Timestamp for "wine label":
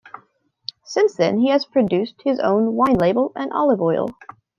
2.73-3.31